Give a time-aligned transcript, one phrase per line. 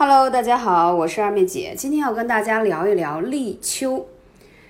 [0.00, 4.06] Hello，大家好，我是二妹姐，今天要跟大家聊一聊立秋。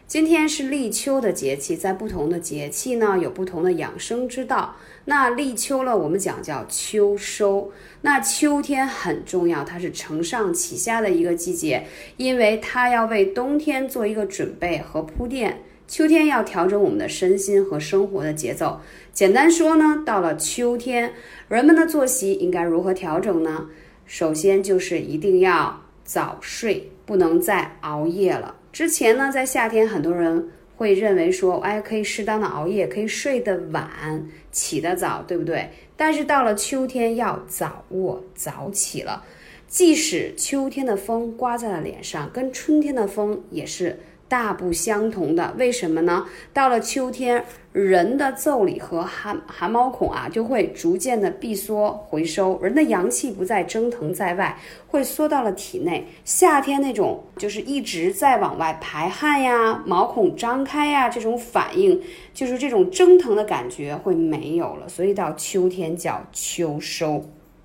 [0.07, 4.75] 今天是立秋的节气，在不同的节气呢，有不同的养生之道。
[5.05, 7.71] 那立秋了，我们讲叫秋收。
[8.01, 11.85] 那秋天很重要，它是承上启下的一个季节，
[12.17, 15.63] 因为它要为冬天做一个准备和铺垫。
[15.87, 18.81] 秋天要调整我们的身心和生活的节奏。
[19.13, 21.13] 简单说呢，到了秋天，
[21.49, 23.67] 人们的作息应该如何调整呢？
[24.09, 28.55] 首先就是一定要早睡，不能再熬夜了。
[28.73, 35.69] 之前呢，在夏天，很多人会认为说，哎，可以适当的熬夜，可以睡得晚，起得早，对不对？
[35.95, 39.23] 但是到了秋天，要早卧早起了。
[39.67, 43.99] 即使秋天的风刮在了脸上，跟春天的风也是。
[44.29, 46.27] 大不相同的，为什么呢？
[46.53, 47.43] 到了秋天，
[47.73, 56.07] 人的腠理和汗汗毛孔啊就会逐渐的闭缩回收，人的阳气不再蒸腾在外，会缩到了体内。
[56.25, 62.01] 夏天那种就是一直在往外排汗呀，毛孔张开呀，这种反应
[62.35, 64.89] 就是这种蒸腾的感觉会没有了。
[64.89, 67.25] 所以到秋天叫秋收。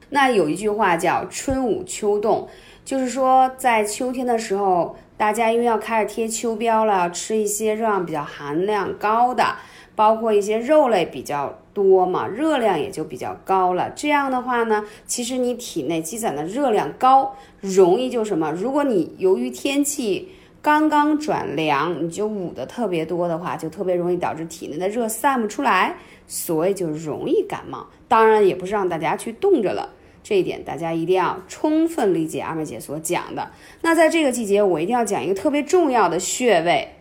[0.09, 2.47] 那有一句话叫春捂秋冻，
[2.83, 4.95] 就是说在秋天的时候。
[5.15, 9.55] 大家因为要开始贴秋膘了，要吃一些热量比较含量高的，
[9.95, 13.89] 包括一些肉类比较多嘛，热量也就比较高了。
[13.91, 18.51] 这样的话呢，其实你体内积攒的热量高，容易就什么？
[18.51, 20.29] 如果你由于天气
[20.61, 25.95] 刚刚转凉，你就捂的特别多的话，就特别容易导致体内的热散不出来，
[26.27, 27.87] 所以就容易感冒。
[28.09, 29.87] 当然也不是让大家去冻着了。
[30.23, 33.51] 这一点大家一定要充分理解二妹姐所讲的。
[33.81, 36.95] 那在这个季节，我一定要讲一个特别重要的穴位，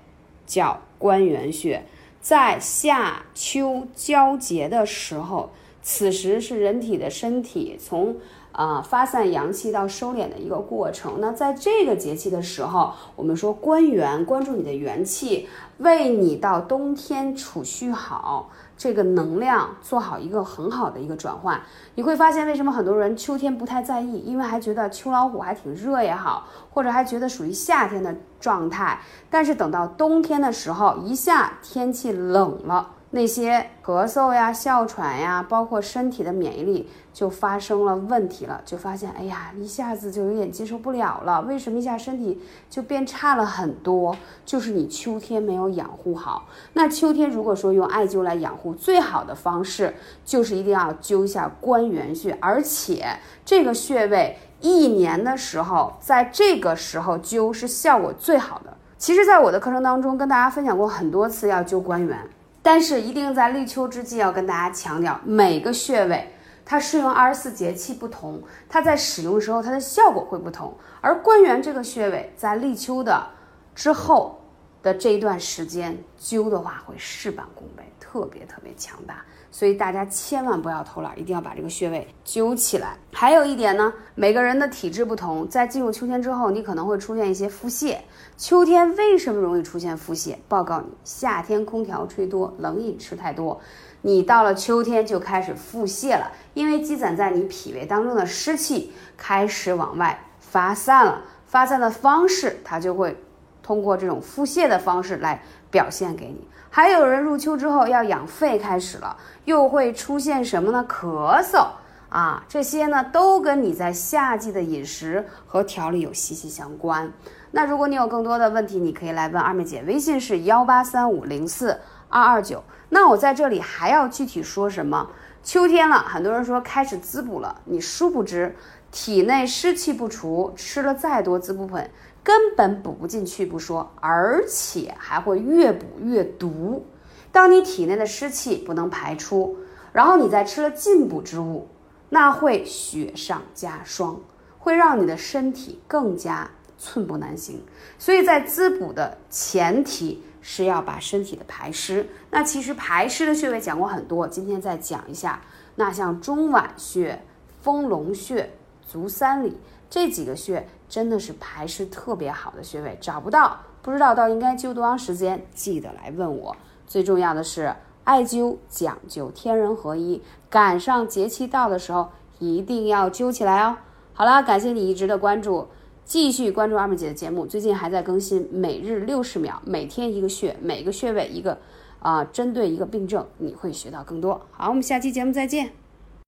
[0.45, 1.85] 叫关元穴。
[2.21, 5.51] 在夏秋交接的时候，
[5.83, 8.17] 此时是人体的身体从
[8.53, 11.19] 啊发散阳气到收敛的一个过程。
[11.21, 18.51] 那在这个节气的时候，我们说关元，关注你的元气，为你到冬天储蓄好。
[18.83, 21.63] 这个能量做好一个很好的一个转换，
[21.95, 29.01] 你会发现为什么很多人秋天不太在意，因为还觉得秋老虎还挺热也好，或者还觉得属于夏天的状态，
[29.31, 32.91] 但是等到冬天的时候，一下天气冷了。
[33.15, 41.43] 那些咳嗽呀、哮喘呀，包括身体的免疫力就发生了问题了，就发现，哎呀，一下子就有点接受不了了。
[41.43, 42.41] 为什么一下身体
[42.71, 44.17] 就变差了很多？
[44.47, 46.49] 就是你秋天没有养护好。
[46.73, 53.07] 那秋天如果说用艾灸来养护，最好的方式就是一定要灸一下关元穴，而且
[53.45, 58.75] 这个穴位一年的时候，在这个时候灸是效果最好的。
[58.97, 62.19] 其实，在我的课程当中跟大家分享过很多次，要灸关元。
[62.63, 66.33] 但是一定在立秋之际要跟大家强调，每个穴位
[66.65, 70.73] 它适用二十四节气不同，它在使用时候它的效果会不同。
[71.01, 73.27] 而关元这个穴位在立秋的
[73.75, 74.42] 之后
[74.83, 79.25] 的这一段时间灸的话，会事半功倍，特别特别强大。
[79.55, 82.97] 所以大家千万不要偷懒，一定要把这个穴位灸起来。
[83.13, 87.99] 还有一点呢，每个人的体质不同，在进入秋天之后，你可能会出现一些腹泻。
[88.39, 90.37] 秋天为什么容易出现腹泻？
[90.49, 93.61] 报告你，夏天空调吹多，冷饮吃太多，
[94.01, 103.15] 你到了秋天就开始腹泻了，因为积攒在你脾胃当中的湿气开始往外发散了，发散的方式它就会
[103.63, 105.41] 通过这种腹泻的方式来
[105.71, 106.47] 表现给你。
[106.69, 110.85] 还有人入秋之后要养肺开始了，又会出现什么呢？
[110.89, 111.67] 咳嗽
[112.09, 117.13] 啊，这些呢都跟你在夏季的饮食和调理有息息相关。
[117.51, 121.79] 那如果你有更多的问题，你可以来问二妹姐，微信是幺八三五零四
[122.09, 122.65] 二二九。
[122.89, 125.11] 那我在这里还要具体说什么？
[125.43, 128.55] 秋天了，很多人说开始滋补了，你殊不知
[128.93, 131.77] 体内湿气不除，吃了再多滋补品。
[132.25, 136.87] 根本补不进去不说，而且还会越补越毒。
[137.33, 139.57] 当你体内的湿气不能排出，
[139.93, 141.67] 然后你再吃了进补之物，
[142.11, 144.21] 那会雪上加霜，
[144.61, 146.49] 会让你的身体更加
[146.79, 147.61] 寸步难行。
[147.99, 152.07] 所以在滋补的前提是要把身体的排湿。
[152.31, 155.41] 那其实排湿的穴位讲过很多，今天再讲一下。
[155.75, 157.21] 那像中脘穴、
[157.63, 158.49] 丰隆穴、
[158.93, 159.57] 足三里。
[159.89, 166.55] 这几个穴真的是排湿特别好的穴位，找不到不知道到应该灸多长时间，记得来问我。
[166.87, 167.75] 最重要的是，
[168.05, 173.77] 艾灸讲究天人合一，赶上节气到的时候一定要灸起来哦。
[174.13, 175.69] 好啦，感谢你一直的关注，
[176.05, 181.59] 继续关注二妹姐的节目，最近还在更新每日六十秒，每天一个穴，每个穴位一个
[181.99, 184.41] 啊，针对一个病症，你会学到更多。
[184.53, 185.82] 好，我们下期节目再见。